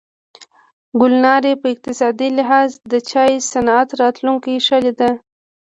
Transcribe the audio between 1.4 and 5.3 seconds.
په اقتصادي لحاظ د چای صنعت راتلونکې ښه لیده.